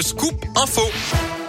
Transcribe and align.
le 0.00 0.02
scoop 0.02 0.46
info. 0.56 1.39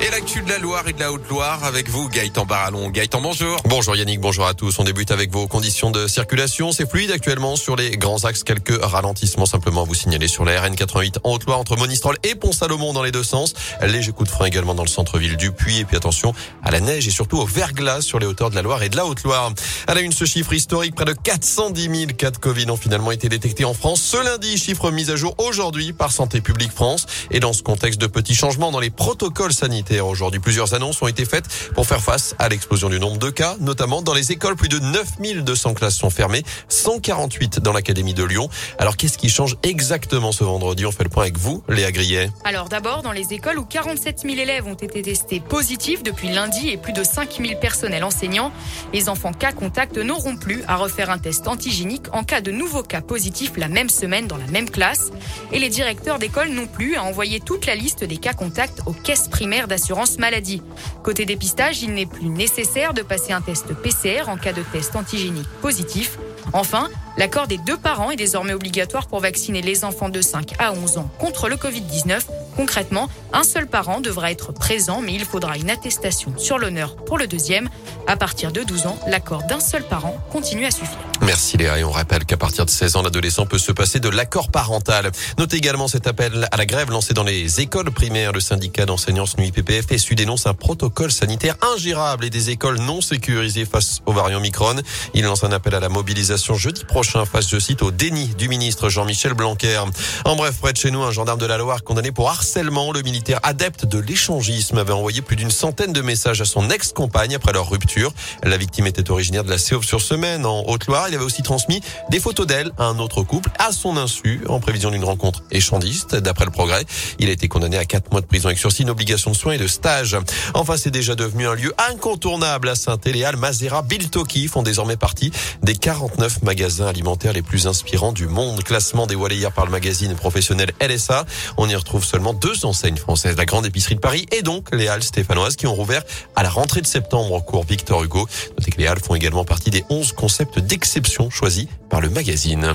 Et 0.00 0.10
l'actu 0.10 0.42
de 0.42 0.48
la 0.48 0.58
Loire 0.58 0.86
et 0.86 0.92
de 0.92 1.00
la 1.00 1.10
Haute-Loire 1.10 1.64
avec 1.64 1.88
vous, 1.88 2.08
Gaëtan 2.08 2.46
Barallon. 2.46 2.88
Gaëtan, 2.90 3.20
bonjour. 3.20 3.60
Bonjour 3.64 3.96
Yannick, 3.96 4.20
bonjour 4.20 4.46
à 4.46 4.54
tous. 4.54 4.78
On 4.78 4.84
débute 4.84 5.10
avec 5.10 5.32
vos 5.32 5.48
conditions 5.48 5.90
de 5.90 6.06
circulation. 6.06 6.70
C'est 6.70 6.88
fluide 6.88 7.10
actuellement 7.10 7.56
sur 7.56 7.74
les 7.74 7.90
grands 7.96 8.22
axes. 8.24 8.44
Quelques 8.44 8.80
ralentissements 8.80 9.44
simplement 9.44 9.82
à 9.82 9.84
vous 9.84 9.94
signaler 9.94 10.28
sur 10.28 10.44
la 10.44 10.62
RN88 10.62 11.16
en 11.24 11.32
Haute-Loire 11.32 11.58
entre 11.58 11.76
Monistrol 11.76 12.16
et 12.22 12.36
Pont-Salomon 12.36 12.92
dans 12.92 13.02
les 13.02 13.10
deux 13.10 13.24
sens. 13.24 13.54
Léger 13.82 14.12
coup 14.12 14.22
de 14.22 14.28
frein 14.28 14.44
également 14.44 14.76
dans 14.76 14.84
le 14.84 14.88
centre-ville 14.88 15.36
du 15.36 15.50
Puy. 15.50 15.80
Et 15.80 15.84
puis 15.84 15.96
attention 15.96 16.32
à 16.62 16.70
la 16.70 16.78
neige 16.78 17.08
et 17.08 17.10
surtout 17.10 17.38
au 17.38 17.46
verglas 17.46 18.00
sur 18.02 18.20
les 18.20 18.26
hauteurs 18.26 18.50
de 18.50 18.54
la 18.54 18.62
Loire 18.62 18.84
et 18.84 18.90
de 18.90 18.96
la 18.96 19.04
Haute-Loire. 19.04 19.52
À 19.88 19.94
la 19.94 20.00
une, 20.00 20.12
ce 20.12 20.26
chiffre 20.26 20.52
historique, 20.52 20.94
près 20.94 21.06
de 21.06 21.12
410 21.12 21.82
000 21.82 22.12
cas 22.16 22.30
de 22.30 22.36
Covid 22.36 22.70
ont 22.70 22.76
finalement 22.76 23.10
été 23.10 23.28
détectés 23.28 23.64
en 23.64 23.74
France. 23.74 24.00
Ce 24.00 24.24
lundi, 24.24 24.58
chiffre 24.58 24.92
mis 24.92 25.10
à 25.10 25.16
jour 25.16 25.34
aujourd'hui 25.38 25.92
par 25.92 26.12
Santé 26.12 26.40
publique 26.40 26.70
France. 26.70 27.06
Et 27.32 27.40
dans 27.40 27.52
ce 27.52 27.64
contexte 27.64 28.00
de 28.00 28.06
petits 28.06 28.36
changements 28.36 28.70
dans 28.70 28.78
les 28.80 28.90
protocoles 28.90 29.52
sanitaires 29.52 29.87
aujourd'hui, 30.00 30.40
plusieurs 30.40 30.74
annonces 30.74 31.00
ont 31.02 31.08
été 31.08 31.24
faites 31.24 31.48
pour 31.74 31.86
faire 31.86 32.00
face 32.00 32.34
à 32.38 32.48
l'explosion 32.48 32.88
du 32.88 33.00
nombre 33.00 33.18
de 33.18 33.30
cas, 33.30 33.56
notamment 33.60 34.02
dans 34.02 34.14
les 34.14 34.32
écoles. 34.32 34.56
Plus 34.56 34.68
de 34.68 34.78
9200 34.78 35.74
classes 35.74 35.96
sont 35.96 36.10
fermées, 36.10 36.42
148 36.68 37.60
dans 37.60 37.72
l'Académie 37.72 38.14
de 38.14 38.24
Lyon. 38.24 38.48
Alors 38.78 38.96
qu'est-ce 38.96 39.18
qui 39.18 39.28
change 39.28 39.56
exactement 39.62 40.32
ce 40.32 40.44
vendredi? 40.44 40.84
On 40.86 40.92
fait 40.92 41.04
le 41.04 41.10
point 41.10 41.24
avec 41.24 41.38
vous, 41.38 41.62
Léa 41.68 41.90
Grillet. 41.90 42.30
Alors 42.44 42.68
d'abord, 42.68 43.02
dans 43.02 43.12
les 43.12 43.32
écoles 43.32 43.58
où 43.58 43.64
47 43.64 44.20
000 44.20 44.34
élèves 44.36 44.66
ont 44.66 44.74
été 44.74 45.02
testés 45.02 45.40
positifs 45.40 46.02
depuis 46.02 46.28
lundi 46.28 46.68
et 46.68 46.76
plus 46.76 46.92
de 46.92 47.02
5 47.02 47.40
000 47.40 47.58
personnels 47.60 48.04
enseignants, 48.04 48.52
les 48.92 49.08
enfants 49.08 49.32
cas 49.32 49.52
contact 49.52 49.96
n'auront 49.96 50.36
plus 50.36 50.62
à 50.68 50.76
refaire 50.76 51.10
un 51.10 51.18
test 51.18 51.48
antigénique 51.48 52.06
en 52.12 52.24
cas 52.24 52.40
de 52.40 52.50
nouveaux 52.50 52.82
cas 52.82 53.00
positifs 53.00 53.52
la 53.56 53.68
même 53.68 53.88
semaine 53.88 54.26
dans 54.26 54.36
la 54.36 54.46
même 54.46 54.68
classe. 54.68 55.10
Et 55.52 55.58
les 55.58 55.70
directeurs 55.70 56.18
d'école 56.18 56.50
non 56.50 56.66
plus 56.66 56.96
à 56.96 57.02
envoyer 57.02 57.40
toute 57.40 57.66
la 57.66 57.74
liste 57.74 58.04
des 58.04 58.18
cas 58.18 58.34
contacts 58.34 58.80
aux 58.86 58.92
caisses 58.92 59.28
primaires 59.28 59.66
d'assurance 59.66 59.77
maladie. 60.18 60.62
Côté 61.02 61.24
dépistage, 61.24 61.82
il 61.82 61.94
n'est 61.94 62.06
plus 62.06 62.28
nécessaire 62.28 62.94
de 62.94 63.02
passer 63.02 63.32
un 63.32 63.40
test 63.40 63.74
PCR 63.74 64.28
en 64.28 64.36
cas 64.36 64.52
de 64.52 64.62
test 64.62 64.96
antigénique 64.96 65.48
positif. 65.60 66.18
Enfin, 66.52 66.88
l'accord 67.16 67.46
des 67.46 67.58
deux 67.58 67.76
parents 67.76 68.10
est 68.10 68.16
désormais 68.16 68.54
obligatoire 68.54 69.06
pour 69.06 69.20
vacciner 69.20 69.62
les 69.62 69.84
enfants 69.84 70.08
de 70.08 70.20
5 70.20 70.54
à 70.58 70.72
11 70.72 70.98
ans 70.98 71.10
contre 71.18 71.48
le 71.48 71.56
Covid-19. 71.56 72.20
Concrètement, 72.58 73.08
un 73.32 73.44
seul 73.44 73.68
parent 73.68 74.00
devra 74.00 74.32
être 74.32 74.52
présent, 74.52 75.00
mais 75.00 75.14
il 75.14 75.24
faudra 75.24 75.56
une 75.56 75.70
attestation 75.70 76.36
sur 76.36 76.58
l'honneur 76.58 76.96
pour 76.96 77.16
le 77.16 77.28
deuxième. 77.28 77.68
À 78.08 78.16
partir 78.16 78.50
de 78.50 78.64
12 78.64 78.86
ans, 78.86 78.98
l'accord 79.06 79.44
d'un 79.44 79.60
seul 79.60 79.84
parent 79.84 80.18
continue 80.32 80.64
à 80.64 80.72
suffire. 80.72 80.98
Merci 81.20 81.56
Léa 81.56 81.78
et 81.78 81.84
on 81.84 81.92
rappelle 81.92 82.24
qu'à 82.24 82.36
partir 82.36 82.64
de 82.64 82.70
16 82.70 82.96
ans, 82.96 83.02
l'adolescent 83.02 83.46
peut 83.46 83.58
se 83.58 83.70
passer 83.70 84.00
de 84.00 84.08
l'accord 84.08 84.50
parental. 84.50 85.12
Notez 85.38 85.56
également 85.56 85.86
cet 85.86 86.08
appel 86.08 86.48
à 86.50 86.56
la 86.56 86.66
grève 86.66 86.90
lancé 86.90 87.14
dans 87.14 87.22
les 87.22 87.60
écoles 87.60 87.92
primaires. 87.92 88.32
Le 88.32 88.40
syndicat 88.40 88.86
d'enseignants 88.86 89.26
SNUI 89.26 89.52
PPF 89.52 89.96
SU 89.96 90.16
dénonce 90.16 90.48
un 90.48 90.54
protocole 90.54 91.12
sanitaire 91.12 91.54
ingérable 91.74 92.24
et 92.24 92.30
des 92.30 92.50
écoles 92.50 92.80
non 92.80 93.00
sécurisées 93.00 93.66
face 93.66 94.00
au 94.04 94.12
variant 94.12 94.40
Micron. 94.40 94.76
Il 95.14 95.22
lance 95.22 95.44
un 95.44 95.52
appel 95.52 95.76
à 95.76 95.80
la 95.80 95.88
mobilisation 95.88 96.54
jeudi 96.56 96.84
prochain 96.84 97.24
face, 97.24 97.48
je 97.48 97.60
cite, 97.60 97.82
au 97.82 97.92
déni 97.92 98.26
du 98.36 98.48
ministre 98.48 98.88
Jean-Michel 98.88 99.34
Blanquer. 99.34 99.80
En 100.24 100.34
bref, 100.34 100.56
près 100.60 100.72
de 100.72 100.78
chez 100.78 100.90
nous, 100.90 101.04
un 101.04 101.12
gendarme 101.12 101.38
de 101.38 101.46
la 101.46 101.56
Loire 101.56 101.84
condamné 101.84 102.10
pour 102.10 102.28
harcèlement. 102.30 102.47
Le 102.56 103.02
militaire 103.02 103.40
adepte 103.42 103.84
de 103.84 103.98
l'échangisme 103.98 104.78
avait 104.78 104.92
envoyé 104.92 105.20
plus 105.20 105.36
d'une 105.36 105.50
centaine 105.50 105.92
de 105.92 106.00
messages 106.00 106.40
à 106.40 106.46
son 106.46 106.70
ex-compagne 106.70 107.34
après 107.34 107.52
leur 107.52 107.68
rupture. 107.68 108.10
La 108.42 108.56
victime 108.56 108.86
était 108.86 109.10
originaire 109.10 109.44
de 109.44 109.50
la 109.50 109.58
Séauve-sur-Semaine 109.58 110.46
en 110.46 110.64
Haute-Loire. 110.66 111.08
Il 111.08 111.14
avait 111.14 111.24
aussi 111.24 111.42
transmis 111.42 111.82
des 112.10 112.20
photos 112.20 112.46
d'elle 112.46 112.72
à 112.78 112.84
un 112.84 112.98
autre 113.00 113.22
couple 113.22 113.50
à 113.58 113.70
son 113.70 113.98
insu 113.98 114.40
en 114.48 114.60
prévision 114.60 114.90
d'une 114.90 115.04
rencontre 115.04 115.42
échandiste. 115.50 116.16
D'après 116.16 116.46
le 116.46 116.50
progrès, 116.50 116.84
il 117.18 117.28
a 117.28 117.32
été 117.32 117.48
condamné 117.48 117.76
à 117.76 117.84
quatre 117.84 118.10
mois 118.10 118.22
de 118.22 118.26
prison 118.26 118.46
avec 118.46 118.58
sursis, 118.58 118.82
une 118.82 118.90
obligation 118.90 119.30
de 119.30 119.36
soins 119.36 119.52
et 119.52 119.58
de 119.58 119.66
stage. 119.66 120.16
Enfin, 120.54 120.78
c'est 120.78 120.90
déjà 120.90 121.14
devenu 121.14 121.46
un 121.46 121.54
lieu 121.54 121.74
incontournable 121.90 122.70
à 122.70 122.76
Saint-Éléal. 122.76 123.36
Mazera, 123.36 123.82
Biltoki 123.82 124.48
font 124.48 124.62
désormais 124.62 124.96
partie 124.96 125.32
des 125.62 125.76
49 125.76 126.42
magasins 126.42 126.86
alimentaires 126.86 127.34
les 127.34 127.42
plus 127.42 127.66
inspirants 127.66 128.12
du 128.12 128.26
monde. 128.26 128.64
Classement 128.64 129.06
dévoilé 129.06 129.36
hier 129.36 129.52
par 129.52 129.66
le 129.66 129.70
magazine 129.70 130.14
professionnel 130.14 130.72
LSA. 130.80 131.26
On 131.58 131.68
y 131.68 131.74
retrouve 131.74 132.04
seulement 132.04 132.37
deux 132.40 132.64
enseignes 132.64 132.96
françaises, 132.96 133.36
la 133.36 133.44
grande 133.44 133.66
épicerie 133.66 133.94
de 133.94 134.00
Paris 134.00 134.26
et 134.32 134.42
donc 134.42 134.74
les 134.74 134.88
Halles 134.88 135.02
stéphanoises 135.02 135.56
qui 135.56 135.66
ont 135.66 135.74
rouvert 135.74 136.02
à 136.36 136.42
la 136.42 136.50
rentrée 136.50 136.80
de 136.80 136.86
septembre 136.86 137.32
au 137.32 137.40
cours 137.40 137.64
Victor 137.64 138.02
Hugo. 138.02 138.26
Notez 138.58 138.70
que 138.70 138.78
les 138.78 138.86
Halles 138.86 139.00
font 139.00 139.14
également 139.14 139.44
partie 139.44 139.70
des 139.70 139.84
11 139.90 140.12
concepts 140.12 140.58
d'exception 140.58 141.30
choisis 141.30 141.66
par 141.90 142.00
le 142.00 142.10
magazine. 142.10 142.74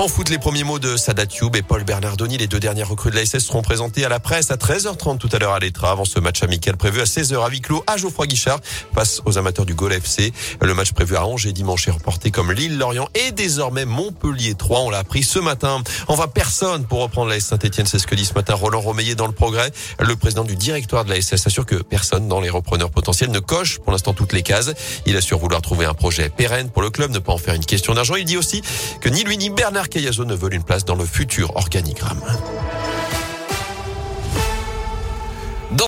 En 0.00 0.08
foot, 0.08 0.30
les 0.30 0.38
premiers 0.38 0.64
mots 0.64 0.78
de 0.78 0.96
Sadat 0.96 1.26
Youb 1.42 1.54
et 1.54 1.60
Paul 1.60 1.84
Bernardoni, 1.84 2.38
les 2.38 2.46
deux 2.46 2.58
dernières 2.58 2.88
recrues 2.88 3.10
de 3.10 3.16
la 3.16 3.26
SS 3.26 3.40
seront 3.40 3.60
présentés 3.60 4.02
à 4.06 4.08
la 4.08 4.18
presse 4.18 4.50
à 4.50 4.56
13h30 4.56 5.18
tout 5.18 5.28
à 5.30 5.38
l'heure 5.38 5.52
à 5.52 5.58
l'Etra 5.58 5.90
avant 5.90 6.06
ce 6.06 6.18
match 6.18 6.42
amical 6.42 6.78
prévu 6.78 7.02
à 7.02 7.04
16h 7.04 7.44
à 7.44 7.50
Viclos 7.50 7.84
à 7.86 7.98
Geoffroy 7.98 8.26
Guichard 8.26 8.60
face 8.94 9.20
aux 9.26 9.36
amateurs 9.36 9.66
du 9.66 9.74
Gol 9.74 9.92
FC. 9.92 10.32
Le 10.62 10.72
match 10.72 10.92
prévu 10.92 11.16
à 11.16 11.26
Angers 11.26 11.52
dimanche 11.52 11.86
est 11.86 11.90
reporté 11.90 12.30
comme 12.30 12.50
Lille-Lorient 12.50 13.10
et 13.14 13.30
désormais 13.32 13.84
Montpellier 13.84 14.54
3. 14.54 14.80
On 14.80 14.88
l'a 14.88 15.00
appris 15.00 15.22
ce 15.22 15.38
matin. 15.38 15.82
Enfin, 16.08 16.28
personne 16.28 16.86
pour 16.86 17.02
reprendre 17.02 17.28
la 17.28 17.36
S 17.36 17.48
Saint-Etienne. 17.48 17.84
C'est 17.84 17.98
ce 17.98 18.06
que 18.06 18.14
dit 18.14 18.24
ce 18.24 18.32
matin 18.32 18.54
Roland 18.54 18.80
Romeillet 18.80 19.16
dans 19.16 19.26
le 19.26 19.34
progrès. 19.34 19.70
Le 19.98 20.16
président 20.16 20.44
du 20.44 20.56
directoire 20.56 21.04
de 21.04 21.10
la 21.10 21.20
SS 21.20 21.46
assure 21.46 21.66
que 21.66 21.76
personne 21.76 22.26
dans 22.26 22.40
les 22.40 22.48
repreneurs 22.48 22.90
potentiels 22.90 23.32
ne 23.32 23.38
coche 23.38 23.80
pour 23.80 23.92
l'instant 23.92 24.14
toutes 24.14 24.32
les 24.32 24.42
cases. 24.42 24.72
Il 25.04 25.14
assure 25.18 25.38
vouloir 25.38 25.60
trouver 25.60 25.84
un 25.84 25.92
projet 25.92 26.30
pérenne 26.30 26.70
pour 26.70 26.80
le 26.80 26.88
club, 26.88 27.10
ne 27.10 27.18
pas 27.18 27.34
en 27.34 27.38
faire 27.38 27.52
une 27.52 27.66
question 27.66 27.92
d'argent. 27.92 28.14
Il 28.14 28.24
dit 28.24 28.38
aussi 28.38 28.62
que 29.02 29.10
ni 29.10 29.24
lui 29.24 29.36
ni 29.36 29.50
Bernard 29.50 29.89
Cayazo 29.90 30.24
ne 30.24 30.34
veulent 30.34 30.54
une 30.54 30.62
place 30.62 30.84
dans 30.84 30.94
le 30.94 31.04
futur 31.04 31.56
organigramme. 31.56 32.22